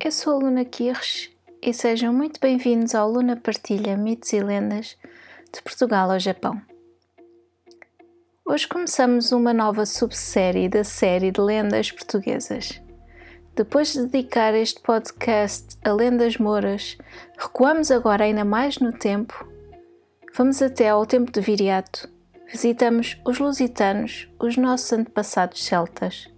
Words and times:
Eu 0.00 0.12
sou 0.12 0.34
a 0.34 0.38
Luna 0.44 0.64
Kirsch 0.64 1.28
e 1.60 1.74
sejam 1.74 2.12
muito 2.12 2.38
bem-vindos 2.38 2.94
ao 2.94 3.10
Luna 3.10 3.34
Partilha 3.34 3.96
Mitos 3.96 4.32
e 4.32 4.38
Lendas 4.38 4.96
de 5.52 5.60
Portugal 5.60 6.12
ao 6.12 6.20
Japão. 6.20 6.62
Hoje 8.46 8.68
começamos 8.68 9.32
uma 9.32 9.52
nova 9.52 9.84
subsérie 9.84 10.68
da 10.68 10.84
série 10.84 11.32
de 11.32 11.40
lendas 11.40 11.90
portuguesas. 11.90 12.80
Depois 13.56 13.92
de 13.92 14.06
dedicar 14.06 14.54
este 14.54 14.80
podcast 14.82 15.76
a 15.84 15.92
lendas 15.92 16.36
moras, 16.36 16.96
recuamos 17.36 17.90
agora 17.90 18.22
ainda 18.22 18.44
mais 18.44 18.78
no 18.78 18.92
tempo. 18.92 19.48
Vamos 20.32 20.62
até 20.62 20.90
ao 20.90 21.04
tempo 21.06 21.32
de 21.32 21.40
Viriato. 21.40 22.08
Visitamos 22.46 23.20
os 23.26 23.40
lusitanos, 23.40 24.28
os 24.38 24.56
nossos 24.56 24.92
antepassados 24.92 25.64
celtas. 25.64 26.30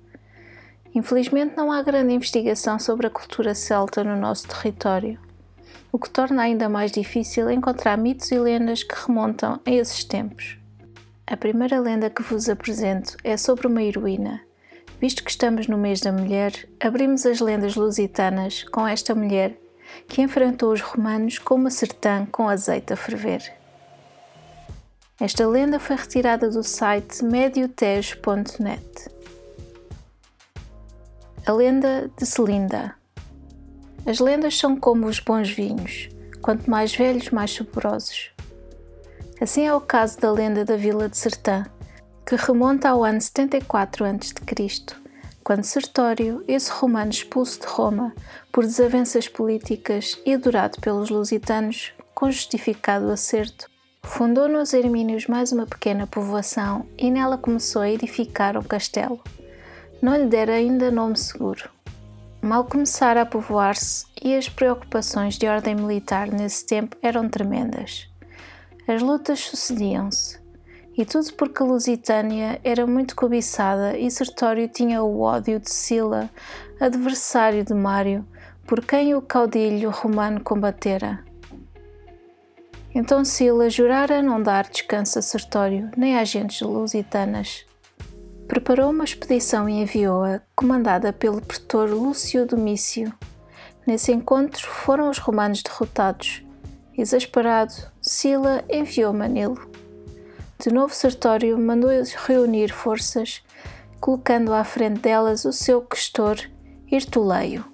Infelizmente, 0.94 1.56
não 1.56 1.70
há 1.70 1.83
grande 1.83 2.12
investigação 2.12 2.78
sobre 2.78 3.06
a 3.06 3.10
cultura 3.10 3.55
celta 3.55 4.02
no 4.02 4.16
nosso 4.16 4.48
território, 4.48 5.19
o 5.92 5.98
que 5.98 6.10
torna 6.10 6.42
ainda 6.42 6.69
mais 6.69 6.91
difícil 6.91 7.50
encontrar 7.50 7.96
mitos 7.96 8.30
e 8.30 8.38
lendas 8.38 8.83
que 8.83 8.94
remontam 9.06 9.61
a 9.64 9.70
esses 9.70 10.05
tempos. 10.05 10.58
A 11.27 11.36
primeira 11.36 11.78
lenda 11.78 12.11
que 12.11 12.22
vos 12.22 12.48
apresento 12.48 13.16
é 13.22 13.36
sobre 13.36 13.66
uma 13.68 13.83
heroína. 13.83 14.41
Visto 15.00 15.22
que 15.22 15.30
estamos 15.30 15.68
no 15.68 15.78
mês 15.78 16.00
da 16.00 16.12
mulher, 16.12 16.52
abrimos 16.80 17.24
as 17.24 17.41
lendas 17.41 17.77
lusitanas 17.77 18.64
com 18.64 18.86
esta 18.86 19.14
mulher 19.14 19.56
que 20.08 20.22
enfrentou 20.22 20.72
os 20.72 20.80
romanos 20.80 21.38
com 21.38 21.55
uma 21.55 21.70
sertã 21.70 22.27
com 22.30 22.48
azeite 22.48 22.92
a 22.92 22.96
ferver. 22.96 23.41
Esta 25.20 25.46
lenda 25.46 25.78
foi 25.78 25.96
retirada 25.96 26.50
do 26.50 26.62
site 26.62 27.24
mediotejo.net. 27.24 29.19
A 31.50 31.52
lenda 31.52 32.08
de 32.16 32.24
Celinda. 32.24 32.94
As 34.06 34.20
lendas 34.20 34.56
são 34.56 34.76
como 34.76 35.08
os 35.08 35.18
bons 35.18 35.50
vinhos, 35.50 36.08
quanto 36.40 36.70
mais 36.70 36.94
velhos, 36.94 37.30
mais 37.30 37.52
saborosos. 37.52 38.30
Assim 39.40 39.66
é 39.66 39.74
o 39.74 39.80
caso 39.80 40.20
da 40.20 40.30
lenda 40.30 40.64
da 40.64 40.76
vila 40.76 41.08
de 41.08 41.16
Sertã, 41.16 41.66
que 42.24 42.36
remonta 42.36 42.90
ao 42.90 43.02
ano 43.02 43.20
74 43.20 44.04
a.C., 44.04 44.96
quando 45.42 45.64
Sertório, 45.64 46.44
esse 46.46 46.70
romano 46.70 47.10
expulso 47.10 47.58
de 47.58 47.66
Roma 47.66 48.14
por 48.52 48.64
desavenças 48.64 49.26
políticas 49.26 50.20
e 50.24 50.34
adorado 50.34 50.80
pelos 50.80 51.10
lusitanos 51.10 51.92
com 52.14 52.30
justificado 52.30 53.10
acerto, 53.10 53.68
fundou 54.04 54.48
nos 54.48 54.72
Hermínios 54.72 55.27
mais 55.27 55.50
uma 55.50 55.66
pequena 55.66 56.06
povoação 56.06 56.86
e 56.96 57.10
nela 57.10 57.36
começou 57.36 57.83
a 57.83 57.90
edificar 57.90 58.56
um 58.56 58.62
castelo 58.62 59.20
não 60.02 60.16
lhe 60.16 60.27
dera 60.27 60.55
ainda 60.55 60.90
nome 60.90 61.16
seguro. 61.16 61.68
Mal 62.42 62.64
começara 62.64 63.22
a 63.22 63.27
povoar-se 63.27 64.06
e 64.22 64.34
as 64.34 64.48
preocupações 64.48 65.36
de 65.36 65.46
ordem 65.46 65.74
militar 65.74 66.28
nesse 66.28 66.66
tempo 66.66 66.96
eram 67.02 67.28
tremendas. 67.28 68.08
As 68.89 69.02
lutas 69.02 69.40
sucediam-se, 69.40 70.40
e 70.96 71.05
tudo 71.05 71.33
porque 71.34 71.62
Lusitânia 71.62 72.60
era 72.64 72.86
muito 72.86 73.14
cobiçada 73.14 73.96
e 73.96 74.10
Sertório 74.10 74.68
tinha 74.68 75.02
o 75.02 75.20
ódio 75.20 75.60
de 75.60 75.70
Sila, 75.70 76.30
adversário 76.80 77.64
de 77.64 77.74
Mário, 77.74 78.27
por 78.66 78.84
quem 78.84 79.14
o 79.14 79.22
caudilho 79.22 79.90
romano 79.90 80.40
combatera. 80.40 81.22
Então 82.94 83.24
Sila 83.24 83.68
jurara 83.68 84.22
não 84.22 84.42
dar 84.42 84.68
descanso 84.68 85.18
a 85.18 85.22
Sertório 85.22 85.90
nem 85.96 86.16
a 86.16 86.20
agentes 86.20 86.60
lusitanas 86.62 87.64
preparou 88.50 88.90
uma 88.90 89.05
expedição 89.05 89.68
e 89.68 89.80
enviou-a, 89.80 90.40
comandada 90.56 91.12
pelo 91.12 91.40
pretor 91.40 91.88
Lúcio 91.88 92.44
Domício. 92.44 93.14
Nesse 93.86 94.11
encontro 94.11 94.66
foram 94.66 95.08
os 95.08 95.18
romanos 95.18 95.62
derrotados. 95.62 96.44
Exasperado, 96.98 97.72
Sila 98.02 98.64
enviou 98.68 99.12
Manilo. 99.12 99.70
De 100.58 100.68
novo 100.68 100.92
Sertório 100.92 101.56
mandou 101.56 101.90
reunir 102.27 102.72
forças, 102.72 103.40
colocando 104.00 104.52
à 104.52 104.64
frente 104.64 104.98
delas 105.00 105.44
o 105.44 105.52
seu 105.52 105.80
questor 105.83 106.36
Irtuleio. 106.90 107.64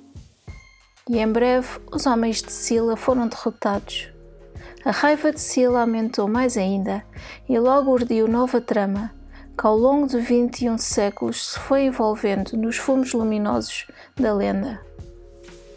E 1.08 1.16
em 1.16 1.32
breve 1.32 1.68
os 1.90 2.04
homens 2.04 2.42
de 2.42 2.52
Sila 2.52 2.96
foram 2.98 3.28
derrotados. 3.28 4.10
A 4.84 4.90
raiva 4.90 5.32
de 5.32 5.40
Sila 5.40 5.80
aumentou 5.80 6.28
mais 6.28 6.54
ainda 6.58 7.02
e 7.48 7.58
logo 7.58 7.90
urdiu 7.90 8.28
nova 8.28 8.60
trama 8.60 9.15
que 9.58 9.66
ao 9.66 9.76
longo 9.76 10.06
de 10.06 10.18
21 10.18 10.76
séculos 10.76 11.52
se 11.52 11.58
foi 11.58 11.84
envolvendo 11.84 12.56
nos 12.56 12.76
fumos 12.76 13.12
luminosos 13.12 13.86
da 14.14 14.32
lenda. 14.34 14.80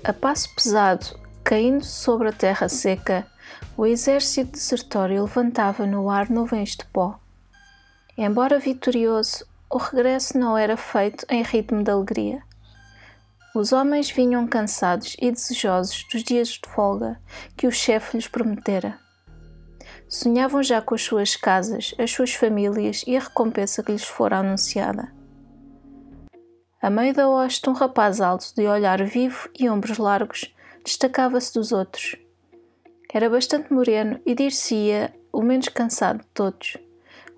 A 0.03 0.12
passo 0.12 0.53
pesado, 0.53 1.17
caindo 1.44 1.85
sobre 1.85 2.28
a 2.28 2.34
terra 2.34 2.68
seca, 2.68 3.25
o 3.78 3.85
exército 3.85 4.51
desertório 4.51 5.23
levantava 5.23 5.85
no 5.85 6.09
ar 6.09 6.29
nuvens 6.29 6.75
de 6.75 6.85
pó. 6.85 7.19
Embora 8.18 8.59
vitorioso, 8.59 9.45
o 9.69 9.78
regresso 9.78 10.38
não 10.38 10.57
era 10.57 10.75
feito 10.75 11.25
em 11.29 11.41
ritmo 11.41 11.84
de 11.84 11.91
alegria. 11.91 12.44
Os 13.56 13.72
homens 13.72 14.12
vinham 14.12 14.45
cansados 14.47 15.16
e 15.19 15.31
desejosos 15.31 16.06
dos 16.12 16.23
dias 16.23 16.50
de 16.50 16.69
folga 16.69 17.19
que 17.56 17.68
o 17.68 17.72
chefe 17.72 18.18
lhes 18.18 18.28
prometera. 18.28 19.00
Sonhavam 20.09 20.63
já 20.63 20.81
com 20.81 20.95
as 20.95 21.03
suas 21.03 21.35
casas, 21.35 21.93
as 21.99 22.09
suas 22.09 22.33
famílias 22.33 23.03
e 23.05 23.15
a 23.15 23.19
recompensa 23.19 23.83
que 23.83 23.91
lhes 23.91 24.03
fora 24.03 24.39
anunciada. 24.39 25.13
A 26.81 26.89
meio 26.89 27.13
da 27.13 27.29
hoste, 27.29 27.69
um 27.69 27.73
rapaz 27.73 28.19
alto, 28.19 28.51
de 28.55 28.65
olhar 28.65 29.03
vivo 29.03 29.47
e 29.57 29.69
ombros 29.69 29.99
largos, 29.99 30.51
destacava-se 30.83 31.53
dos 31.53 31.71
outros. 31.71 32.15
Era 33.13 33.29
bastante 33.29 33.71
moreno 33.71 34.19
e 34.25 34.33
dir-se-ia 34.33 35.13
o 35.31 35.43
menos 35.43 35.67
cansado 35.67 36.19
de 36.19 36.27
todos. 36.33 36.75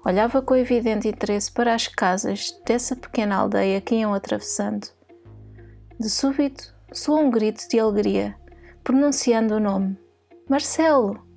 Olhava 0.05 0.41
com 0.41 0.55
evidente 0.55 1.09
interesse 1.09 1.51
para 1.51 1.75
as 1.75 1.89
casas 1.89 2.57
dessa 2.65 2.95
pequena 2.95 3.35
aldeia 3.35 3.81
que 3.81 3.95
iam 3.95 4.13
atravessando. 4.13 4.87
De 5.99 6.09
súbito, 6.09 6.73
soou 6.93 7.19
um 7.19 7.29
grito 7.29 7.67
de 7.67 7.77
alegria, 7.77 8.33
pronunciando 8.81 9.55
o 9.55 9.59
nome: 9.59 9.97
Marcelo! 10.49 11.30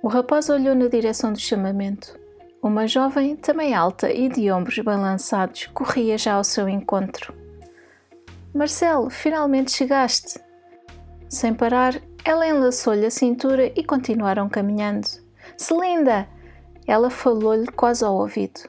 O 0.00 0.06
rapaz 0.06 0.48
olhou 0.48 0.76
na 0.76 0.86
direção 0.86 1.32
do 1.32 1.40
chamamento. 1.40 2.16
Uma 2.62 2.86
jovem, 2.86 3.34
também 3.34 3.74
alta 3.74 4.12
e 4.12 4.28
de 4.28 4.50
ombros 4.50 4.78
balançados, 4.78 5.66
corria 5.74 6.16
já 6.16 6.34
ao 6.34 6.44
seu 6.44 6.68
encontro. 6.68 7.34
Marcelo, 8.54 9.10
finalmente 9.10 9.72
chegaste! 9.72 10.40
Sem 11.28 11.52
parar, 11.52 12.00
ela 12.24 12.46
enlaçou-lhe 12.46 13.06
a 13.06 13.10
cintura 13.10 13.72
e 13.74 13.82
continuaram 13.82 14.48
caminhando. 14.48 15.08
Celinda! 15.56 16.28
Ela 16.86 17.10
falou-lhe 17.10 17.66
quase 17.66 18.04
ao 18.04 18.14
ouvido. 18.14 18.60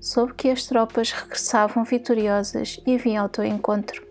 Soube 0.00 0.34
que 0.34 0.48
as 0.48 0.66
tropas 0.66 1.10
regressavam 1.10 1.82
vitoriosas 1.82 2.80
e 2.86 2.96
vinham 2.96 3.24
ao 3.24 3.28
teu 3.28 3.44
encontro. 3.44 4.06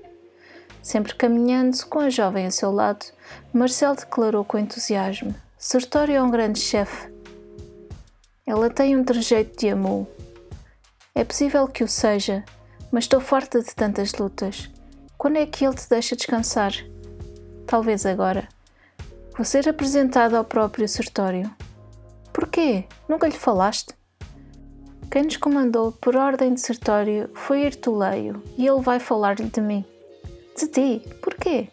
Sempre 0.82 1.16
caminhando, 1.16 1.86
com 1.88 2.00
a 2.00 2.10
jovem 2.10 2.46
a 2.46 2.52
seu 2.52 2.70
lado, 2.70 3.06
Marcelo 3.54 3.96
declarou 3.96 4.44
com 4.44 4.60
entusiasmo: 4.60 5.34
Sertório 5.68 6.16
é 6.16 6.22
um 6.22 6.30
grande 6.30 6.60
chefe. 6.60 7.12
Ela 8.46 8.70
tem 8.70 8.96
um 8.96 9.04
trejeito 9.04 9.58
de 9.58 9.70
amor. 9.70 10.06
É 11.16 11.24
possível 11.24 11.68
que 11.68 11.84
o 11.84 11.88
seja, 11.88 12.46
mas 12.92 13.06
estou 13.06 13.20
farta 13.20 13.60
de 13.64 13.74
tantas 13.74 14.14
lutas. 14.14 14.70
Quando 15.18 15.38
é 15.38 15.46
que 15.48 15.66
ele 15.66 15.74
te 15.74 15.90
deixa 15.90 16.16
descansar? 16.16 16.72
Talvez 17.66 18.06
agora. 18.06 18.48
Vou 19.36 19.44
ser 19.44 19.68
apresentado 19.68 20.36
ao 20.36 20.46
próprio 20.46 20.88
Sertório. 20.88 21.52
Porquê? 22.32 22.86
Nunca 23.10 23.28
lhe 23.28 23.34
falaste? 23.34 23.96
Quem 25.10 25.24
nos 25.24 25.38
comandou 25.38 25.92
por 25.94 26.16
ordem 26.16 26.54
de 26.54 26.62
Sertório 26.62 27.32
foi 27.34 27.64
Ertuleio 27.64 28.44
e 28.56 28.68
ele 28.68 28.82
vai 28.82 29.00
falar-lhe 29.00 29.50
de 29.50 29.62
mim. 29.62 29.84
De 30.56 30.68
ti? 30.68 31.02
Porquê? 31.24 31.70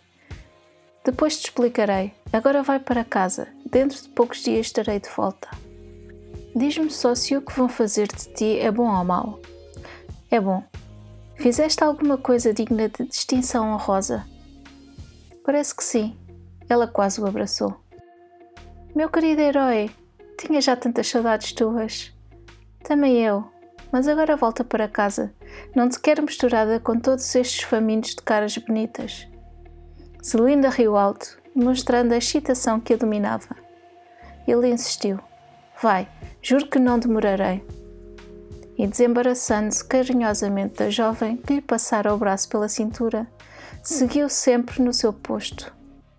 Depois 1.05 1.37
te 1.37 1.47
explicarei. 1.47 2.13
Agora 2.33 2.63
vai 2.63 2.79
para 2.79 3.05
casa. 3.05 3.49
Dentro 3.69 4.01
de 4.01 4.09
poucos 4.11 4.43
dias 4.43 4.67
estarei 4.67 5.01
de 5.01 5.09
volta. 5.11 5.49
Diz-me 6.55 6.91
só 6.91 7.15
se 7.15 7.37
o 7.37 7.43
que 7.43 7.57
vão 7.57 7.69
fazer 7.69 8.07
de 8.07 8.33
ti 8.35 8.59
é 8.59 8.71
bom 8.71 8.89
ou 8.89 9.05
mau. 9.05 9.41
É 10.31 10.39
bom. 10.39 10.63
Fizeste 11.37 11.83
alguma 11.83 12.17
coisa 12.17 12.55
digna 12.55 12.89
de 12.89 13.05
distinção 13.07 13.73
honrosa. 13.73 14.25
Parece 15.45 15.75
que 15.75 15.83
sim. 15.83 16.17
Ela 16.69 16.87
quase 16.87 17.21
o 17.21 17.27
abraçou. 17.27 17.75
Meu 18.95 19.09
querido 19.09 19.41
herói, 19.41 19.91
tinha 20.39 20.61
já 20.61 20.77
tantas 20.77 21.09
saudades 21.09 21.53
tuas. 21.53 22.13
Também 22.85 23.25
eu, 23.25 23.45
mas 23.91 24.07
agora 24.07 24.37
volta 24.37 24.63
para 24.63 24.87
casa. 24.87 25.35
Não 25.75 25.89
te 25.89 25.99
quero 25.99 26.23
misturada 26.23 26.79
com 26.79 26.99
todos 26.99 27.35
estes 27.35 27.63
famintos 27.63 28.15
de 28.15 28.23
caras 28.23 28.57
bonitas. 28.57 29.27
Celinda 30.23 30.69
riu 30.69 30.97
alto, 30.97 31.37
mostrando 31.53 32.13
a 32.13 32.17
excitação 32.17 32.79
que 32.79 32.95
a 32.95 32.97
dominava. 32.97 33.57
Ele 34.47 34.69
insistiu. 34.69 35.19
Vai, 35.83 36.09
juro 36.41 36.69
que 36.69 36.79
não 36.79 36.97
demorarei. 36.97 37.67
E 38.79 38.87
desembaraçando-se 38.87 39.85
carinhosamente 39.85 40.77
da 40.77 40.89
jovem 40.89 41.37
que 41.37 41.55
lhe 41.55 41.61
passara 41.61 42.15
o 42.15 42.17
braço 42.17 42.49
pela 42.49 42.69
cintura, 42.69 43.27
seguiu 43.83 44.29
sempre 44.29 44.81
no 44.81 44.93
seu 44.93 45.13
posto, 45.13 45.75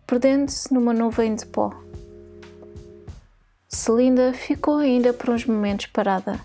perdendo-se 0.05 0.73
numa 0.73 0.93
nuvem 0.93 1.33
de 1.33 1.45
pó. 1.45 1.71
Celinda 3.69 4.33
ficou 4.33 4.79
ainda 4.79 5.13
por 5.13 5.29
uns 5.29 5.45
momentos 5.45 5.85
parada, 5.85 6.41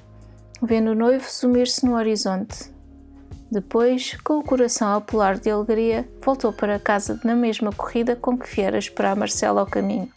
vendo 0.63 0.93
o 0.93 0.95
noivo 0.95 1.29
sumir-se 1.29 1.85
no 1.85 1.97
horizonte. 1.97 2.78
Depois, 3.51 4.15
com 4.23 4.39
o 4.39 4.45
coração 4.45 4.95
a 4.95 5.01
pular 5.01 5.39
de 5.39 5.51
alegria, 5.51 6.07
voltou 6.23 6.53
para 6.53 6.79
casa 6.79 7.19
na 7.25 7.35
mesma 7.35 7.73
corrida 7.73 8.15
com 8.15 8.37
que 8.37 8.47
viera 8.55 8.77
esperar 8.77 9.17
Marcelo 9.17 9.59
ao 9.59 9.67
caminho. 9.67 10.13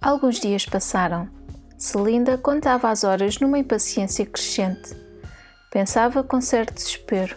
Alguns 0.00 0.40
dias 0.40 0.66
passaram. 0.66 1.28
Celinda 1.78 2.36
contava 2.36 2.90
as 2.90 3.04
horas 3.04 3.38
numa 3.38 3.58
impaciência 3.58 4.26
crescente. 4.26 4.96
Pensava 5.70 6.24
com 6.24 6.40
certo 6.40 6.74
desespero. 6.74 7.36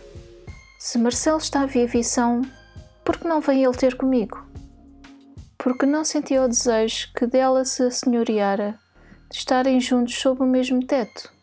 Se 0.80 0.98
Marcelo 0.98 1.38
está 1.38 1.68
vivo 1.68 1.98
e 1.98 2.04
são, 2.04 2.42
por 3.04 3.18
que 3.18 3.28
não 3.28 3.40
vem 3.40 3.64
ele 3.64 3.78
ter 3.78 3.96
comigo? 3.96 4.44
Porque 5.60 5.86
não 5.86 6.04
sentia 6.04 6.44
o 6.44 6.48
desejo 6.48 7.12
que 7.16 7.28
dela 7.28 7.64
se 7.66 7.84
assenhoreara 7.84 8.80
de 9.30 9.38
estarem 9.38 9.80
juntos 9.80 10.16
sob 10.16 10.42
o 10.42 10.48
mesmo 10.48 10.86
teto. 10.86 11.35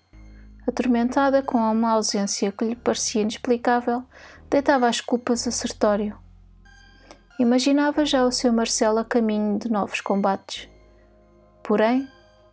Atormentada 0.66 1.42
com 1.42 1.58
uma 1.58 1.90
ausência 1.90 2.52
que 2.52 2.64
lhe 2.64 2.76
parecia 2.76 3.22
inexplicável, 3.22 4.04
deitava 4.48 4.88
as 4.88 5.00
culpas 5.00 5.46
a 5.48 5.50
Sertório. 5.50 6.16
Imaginava 7.38 8.04
já 8.04 8.24
o 8.24 8.30
seu 8.30 8.52
Marcelo 8.52 8.98
a 8.98 9.04
caminho 9.04 9.58
de 9.58 9.70
novos 9.70 10.00
combates. 10.00 10.68
Porém, 11.64 12.08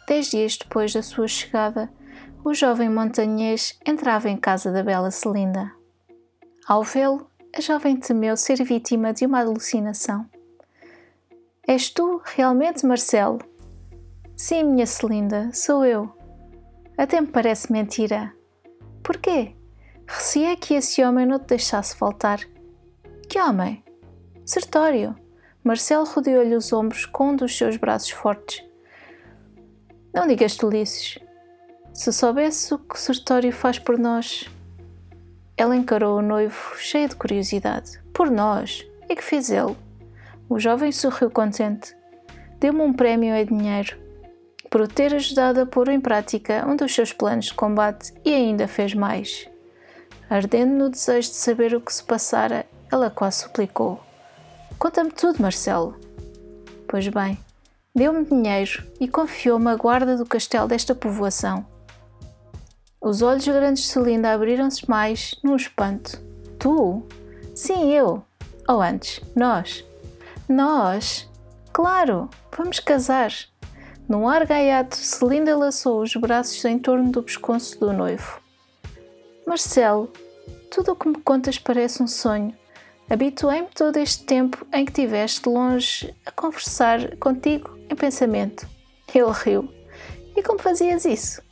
dez 0.07 0.29
dias 0.31 0.57
depois 0.57 0.93
da 0.93 1.03
sua 1.03 1.27
chegada, 1.27 1.91
o 2.43 2.53
jovem 2.53 2.89
montanhês 2.89 3.77
entrava 3.85 4.29
em 4.29 4.37
casa 4.37 4.71
da 4.71 4.81
bela 4.81 5.11
Celinda. 5.11 5.71
Ao 6.67 6.83
vê-lo, 6.83 7.29
a 7.55 7.61
jovem 7.61 7.97
temeu 7.97 8.37
ser 8.37 8.63
vítima 8.63 9.13
de 9.13 9.25
uma 9.25 9.41
alucinação. 9.41 10.25
És 11.67 11.89
tu, 11.89 12.21
realmente, 12.25 12.85
Marcelo? 12.85 13.39
Sim, 14.35 14.63
minha 14.63 14.87
Celinda, 14.87 15.51
sou 15.53 15.85
eu. 15.85 16.18
Até 16.99 17.21
me 17.21 17.27
parece 17.27 17.71
mentira. 17.71 18.33
Porquê? 19.01 19.55
Receia 20.05 20.57
que 20.57 20.73
esse 20.73 21.01
homem 21.01 21.25
não 21.25 21.39
te 21.39 21.47
deixasse 21.47 21.95
faltar. 21.95 22.41
Que 23.29 23.39
homem? 23.39 23.81
Sertório. 24.45 25.15
Marcelo 25.63 26.03
rodeou-lhe 26.03 26.53
os 26.53 26.73
ombros 26.73 27.05
com 27.05 27.29
um 27.29 27.35
dos 27.37 27.57
seus 27.57 27.77
braços 27.77 28.09
fortes. 28.09 28.65
Não 30.13 30.27
digas 30.27 30.57
tolices. 30.57 31.17
Se 31.93 32.11
soubesse 32.11 32.73
o 32.73 32.77
que 32.77 32.99
Sertório 32.99 33.53
faz 33.53 33.79
por 33.79 33.97
nós. 33.97 34.49
Ela 35.55 35.77
encarou 35.77 36.19
o 36.19 36.21
noivo 36.21 36.75
cheia 36.75 37.07
de 37.07 37.15
curiosidade. 37.15 37.97
Por 38.13 38.29
nós? 38.29 38.85
E 39.07 39.15
que 39.15 39.23
fez 39.23 39.49
ele? 39.49 39.77
O 40.49 40.59
jovem 40.59 40.91
sorriu 40.91 41.31
contente. 41.31 41.95
Deu-me 42.59 42.81
um 42.81 42.91
prémio 42.91 43.33
em 43.33 43.45
dinheiro 43.45 44.08
por 44.69 44.81
o 44.81 44.87
ter 44.87 45.13
ajudado 45.13 45.61
a 45.61 45.65
pôr 45.65 45.89
em 45.89 45.99
prática 45.99 46.65
um 46.67 46.75
dos 46.75 46.93
seus 46.93 47.11
planos 47.11 47.45
de 47.45 47.53
combate 47.53 48.13
e 48.23 48.33
ainda 48.33 48.67
fez 48.67 48.93
mais. 48.93 49.47
Ardendo 50.29 50.73
no 50.73 50.89
desejo 50.89 51.29
de 51.29 51.35
saber 51.35 51.73
o 51.73 51.81
que 51.81 51.93
se 51.93 52.03
passara, 52.03 52.65
ela 52.91 53.09
quase 53.09 53.43
suplicou: 53.43 54.01
Conta-me 54.77 55.11
tudo, 55.11 55.41
Marcelo. 55.41 55.95
Pois 56.87 57.07
bem, 57.07 57.37
Deu-me 57.95 58.23
dinheiro 58.23 58.83
e 58.99 59.07
confiou-me 59.07 59.69
a 59.69 59.75
guarda 59.75 60.15
do 60.15 60.25
castelo 60.25 60.67
desta 60.67 60.93
povoação. 60.93 61.65
Os 63.01 63.21
olhos 63.21 63.47
grandes 63.47 63.83
de 63.83 63.89
Celinda 63.89 64.31
abriram-se 64.31 64.87
mais, 64.89 65.35
num 65.43 65.55
espanto. 65.55 66.21
Tu? 66.59 67.03
Sim, 67.55 67.91
eu. 67.91 68.23
Ou 68.67 68.81
antes, 68.81 69.21
nós. 69.35 69.83
Nós? 70.47 71.27
Claro, 71.73 72.29
vamos 72.55 72.79
casar. 72.79 73.33
Num 74.09 74.27
ar 74.27 74.43
gaiato, 74.43 74.95
Celinda 74.95 75.55
laçou 75.55 76.01
os 76.01 76.15
braços 76.15 76.65
em 76.65 76.79
torno 76.79 77.11
do 77.11 77.21
pescoço 77.21 77.79
do 77.79 77.93
noivo. 77.93 78.41
Marcelo, 79.45 80.11
tudo 80.71 80.93
o 80.93 80.95
que 80.95 81.09
me 81.09 81.21
contas 81.21 81.59
parece 81.59 82.01
um 82.01 82.07
sonho. 82.07 82.51
Habituei-me 83.07 83.67
todo 83.67 83.97
este 83.97 84.23
tempo 84.23 84.65
em 84.73 84.83
que 84.83 84.91
tiveste 84.91 85.47
longe 85.47 86.11
a 86.25 86.31
conversar 86.31 87.17
contigo 87.17 87.77
em 87.87 87.95
pensamento. 87.95 88.67
Ele 89.13 89.31
riu. 89.31 89.71
E 90.35 90.41
como 90.41 90.57
fazias 90.57 91.05
isso? 91.05 91.43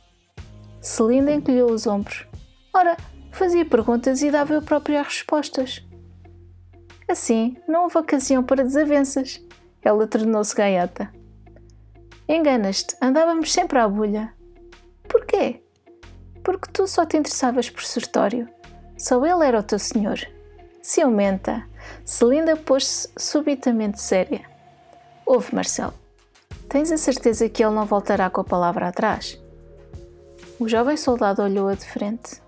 Celinda 0.80 1.32
encolheu 1.32 1.66
os 1.66 1.86
ombros. 1.86 2.26
Ora, 2.74 2.96
fazia 3.30 3.64
perguntas 3.64 4.20
e 4.20 4.32
dava 4.32 4.54
eu 4.54 4.62
própria 4.62 5.00
as 5.00 5.06
respostas. 5.06 5.80
Assim, 7.08 7.56
não 7.68 7.84
houve 7.84 7.98
ocasião 7.98 8.42
para 8.42 8.64
desavenças. 8.64 9.40
Ela 9.80 10.08
tornou-se 10.08 10.56
gaiata. 10.56 11.16
Enganas-te, 12.28 12.94
andávamos 13.00 13.50
sempre 13.50 13.78
à 13.78 13.88
bulha. 13.88 14.34
Porquê? 15.08 15.62
Porque 16.44 16.70
tu 16.70 16.86
só 16.86 17.06
te 17.06 17.16
interessavas 17.16 17.70
por 17.70 17.82
Sertório. 17.82 18.46
Só 18.98 19.24
ele 19.24 19.46
era 19.46 19.60
o 19.60 19.62
teu 19.62 19.78
senhor. 19.78 20.20
Ciumenta. 20.82 21.64
Celinda 22.04 22.54
pôs-se 22.54 23.08
subitamente 23.16 23.98
séria. 24.00 24.42
Ouve, 25.24 25.54
Marcelo. 25.54 25.94
Tens 26.68 26.92
a 26.92 26.98
certeza 26.98 27.48
que 27.48 27.64
ele 27.64 27.74
não 27.74 27.86
voltará 27.86 28.28
com 28.28 28.42
a 28.42 28.44
palavra 28.44 28.88
atrás? 28.88 29.40
O 30.58 30.68
jovem 30.68 30.98
soldado 30.98 31.42
olhou-a 31.42 31.74
de 31.74 31.86
frente. 31.86 32.42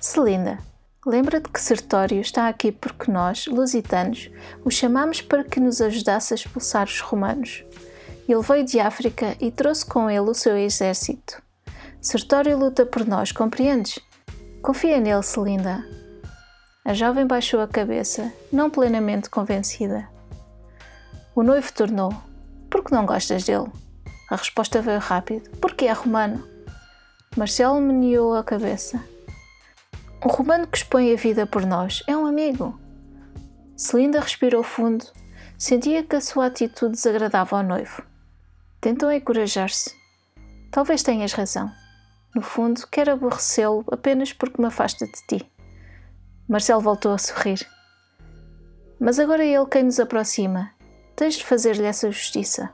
Celinda, 0.00 0.58
lembra-te 1.04 1.48
que 1.48 1.60
Sertório 1.60 2.20
está 2.20 2.46
aqui 2.46 2.70
porque 2.70 3.10
nós, 3.10 3.46
lusitanos, 3.46 4.30
o 4.64 4.70
chamamos 4.70 5.20
para 5.20 5.42
que 5.42 5.58
nos 5.58 5.80
ajudasse 5.80 6.34
a 6.34 6.36
expulsar 6.36 6.86
os 6.86 7.00
romanos. 7.00 7.64
Ele 8.28 8.42
veio 8.42 8.62
de 8.62 8.78
África 8.78 9.34
e 9.40 9.50
trouxe 9.50 9.86
com 9.86 10.10
ele 10.10 10.20
o 10.20 10.34
seu 10.34 10.54
exército. 10.54 11.42
Sertório 11.98 12.58
luta 12.58 12.84
por 12.84 13.06
nós, 13.06 13.32
compreendes? 13.32 13.98
Confia 14.60 15.00
nele, 15.00 15.22
Celinda. 15.22 15.82
A 16.84 16.92
jovem 16.92 17.26
baixou 17.26 17.60
a 17.60 17.66
cabeça, 17.66 18.30
não 18.52 18.68
plenamente 18.68 19.30
convencida. 19.30 20.06
O 21.34 21.42
noivo 21.42 21.72
tornou: 21.72 22.12
Por 22.68 22.84
que 22.84 22.92
não 22.92 23.06
gostas 23.06 23.44
dele? 23.44 23.72
A 24.30 24.36
resposta 24.36 24.82
veio 24.82 24.98
rápido: 24.98 25.48
Porque 25.58 25.86
é 25.86 25.92
romano. 25.92 26.46
Marcelo 27.34 27.80
meneou 27.80 28.34
a 28.34 28.44
cabeça. 28.44 29.02
Um 30.22 30.28
romano 30.28 30.66
que 30.66 30.76
expõe 30.76 31.14
a 31.14 31.16
vida 31.16 31.46
por 31.46 31.64
nós 31.64 32.02
é 32.06 32.14
um 32.14 32.26
amigo. 32.26 32.78
Celinda 33.74 34.20
respirou 34.20 34.62
fundo, 34.62 35.06
sentia 35.56 36.02
que 36.02 36.16
a 36.16 36.20
sua 36.20 36.46
atitude 36.46 36.92
desagradava 36.92 37.56
ao 37.56 37.62
noivo. 37.62 38.02
Tentou 38.80 39.10
encorajar-se. 39.10 39.92
Talvez 40.70 41.02
tenhas 41.02 41.32
razão. 41.32 41.68
No 42.32 42.40
fundo, 42.40 42.86
quero 42.86 43.10
aborrecê-lo 43.10 43.84
apenas 43.90 44.32
porque 44.32 44.62
me 44.62 44.68
afasta 44.68 45.04
de 45.04 45.26
ti. 45.26 45.52
Marcelo 46.48 46.80
voltou 46.80 47.12
a 47.12 47.18
sorrir. 47.18 47.66
Mas 49.00 49.18
agora 49.18 49.44
é 49.44 49.48
ele 49.48 49.66
quem 49.66 49.82
nos 49.82 49.98
aproxima. 49.98 50.70
Tens 51.16 51.34
de 51.34 51.44
fazer-lhe 51.44 51.86
essa 51.86 52.08
justiça. 52.12 52.72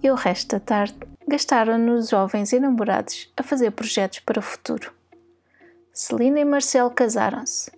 E 0.00 0.08
o 0.08 0.14
resto 0.14 0.50
da 0.50 0.60
tarde 0.60 1.00
gastaram-no 1.26 1.94
os 1.94 2.08
jovens 2.08 2.52
enamorados 2.52 3.28
a 3.36 3.42
fazer 3.42 3.72
projetos 3.72 4.20
para 4.20 4.38
o 4.38 4.42
futuro. 4.42 4.92
Celina 5.92 6.38
e 6.38 6.44
Marcelo 6.44 6.92
casaram-se. 6.92 7.72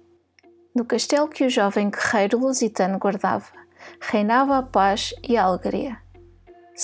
No 0.75 0.85
castelo 0.85 1.29
que 1.29 1.47
o 1.47 1.51
jovem 1.51 1.89
guerreiro 1.89 2.39
lusitano 2.39 2.99
guardava, 2.99 3.51
reinava 3.99 4.59
a 4.59 4.63
paz 4.63 5.15
e 5.23 5.39
a 5.39 5.45
alegria. 5.45 6.02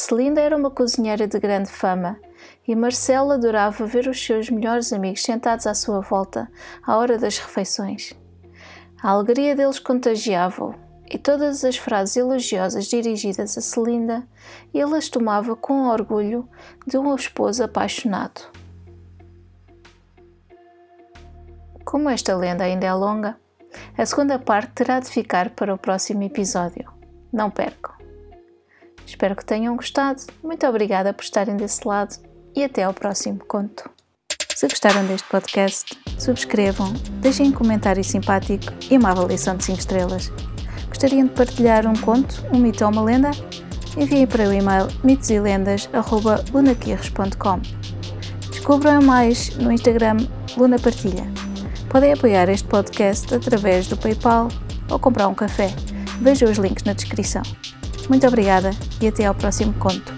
Celinda 0.00 0.40
era 0.40 0.57
uma 0.57 0.71
cozinheira 0.71 1.26
de 1.26 1.40
grande 1.40 1.69
fama 1.69 2.21
e 2.64 2.76
Marcelo 2.76 3.33
adorava 3.33 3.85
ver 3.85 4.07
os 4.07 4.25
seus 4.25 4.49
melhores 4.49 4.93
amigos 4.93 5.25
sentados 5.25 5.67
à 5.67 5.75
sua 5.75 6.00
volta 6.00 6.49
à 6.87 6.97
hora 6.97 7.19
das 7.19 7.37
refeições. 7.37 8.14
A 9.02 9.11
alegria 9.11 9.57
deles 9.57 9.81
contagiava-o 9.81 10.73
e 11.11 11.19
todas 11.19 11.64
as 11.64 11.76
frases 11.76 12.17
elogiosas 12.17 12.87
dirigidas 12.87 13.59
a 13.59 13.61
Celinda 13.61 14.25
ele 14.73 14.97
as 14.97 15.09
tomava 15.09 15.57
com 15.57 15.88
orgulho 15.88 16.49
de 16.87 16.97
um 16.97 17.12
esposo 17.12 17.64
apaixonado. 17.64 18.43
Como 21.85 22.09
esta 22.09 22.37
lenda 22.37 22.62
ainda 22.62 22.87
é 22.87 22.95
longa, 22.95 23.37
A 23.97 24.07
segunda 24.07 24.38
parte 24.38 24.71
terá 24.75 25.00
de 25.00 25.11
ficar 25.11 25.50
para 25.50 25.75
o 25.75 25.78
próximo 25.78 26.23
episódio. 26.23 26.88
Não 27.33 27.50
percam! 27.50 27.98
Espero 29.09 29.35
que 29.35 29.45
tenham 29.45 29.75
gostado. 29.75 30.23
Muito 30.45 30.65
obrigada 30.67 31.15
por 31.15 31.25
estarem 31.25 31.57
desse 31.57 31.88
lado 31.88 32.15
e 32.55 32.62
até 32.62 32.83
ao 32.83 32.93
próximo 32.93 33.38
conto. 33.49 33.88
Se 34.55 34.69
gostaram 34.69 35.07
deste 35.07 35.27
podcast, 35.29 35.99
subscrevam, 36.19 36.93
deixem 37.23 37.49
um 37.49 37.53
comentário 37.53 38.05
simpático 38.05 38.71
e 38.91 38.99
uma 38.99 39.12
avaliação 39.12 39.57
de 39.57 39.65
5 39.65 39.79
estrelas. 39.79 40.31
Gostariam 40.88 41.27
de 41.27 41.33
partilhar 41.33 41.87
um 41.87 41.95
conto, 41.95 42.45
um 42.53 42.59
mito 42.59 42.85
ou 42.85 42.91
uma 42.91 43.03
lenda? 43.03 43.31
Enviem 43.97 44.27
para 44.27 44.47
o 44.47 44.53
e-mail 44.53 44.88
mitoselendas.lunaquirres.com 45.03 47.61
Descubram 48.50 49.00
mais 49.00 49.57
no 49.57 49.73
Instagram 49.73 50.19
Luna 50.55 50.79
Partilha. 50.79 51.25
Podem 51.88 52.12
apoiar 52.12 52.50
este 52.50 52.69
podcast 52.69 53.35
através 53.35 53.87
do 53.87 53.97
PayPal 53.97 54.49
ou 54.91 54.99
comprar 54.99 55.29
um 55.29 55.35
café. 55.35 55.75
Vejam 56.21 56.50
os 56.50 56.59
links 56.59 56.85
na 56.85 56.93
descrição. 56.93 57.41
Muito 58.09 58.27
obrigada 58.27 58.71
e 59.00 59.07
até 59.07 59.27
ao 59.27 59.35
próximo 59.35 59.73
conto. 59.75 60.12